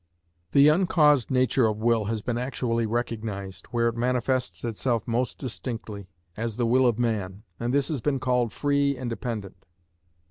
[0.53, 6.07] The uncaused nature of will has been actually recognised, where it manifests itself most distinctly,
[6.35, 9.63] as the will of man, and this has been called free, independent.